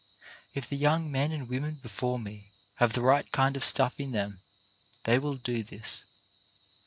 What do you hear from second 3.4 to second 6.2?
of stuff in them they will do this.